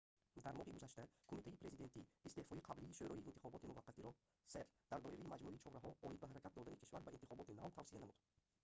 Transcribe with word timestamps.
дар 0.43 0.53
моҳи 0.57 0.75
гузашта 0.75 1.03
кумитаи 1.29 1.57
президентӣ 1.61 1.99
истеъфои 2.27 2.65
қаблии 2.67 2.95
шӯрои 2.97 3.27
интихоботии 3.29 3.69
муваққатиро 3.71 4.11
cep 4.51 4.67
дар 4.91 4.99
доираи 5.05 5.31
маҷмӯи 5.33 5.61
чораҳо 5.63 5.89
оид 6.07 6.19
ба 6.21 6.27
ҳаракат 6.29 6.53
додани 6.57 6.79
кишвар 6.81 7.01
ба 7.05 7.09
интихоботи 7.15 7.57
нав 7.59 7.71
тавсия 7.77 7.99
намуд 8.01 8.17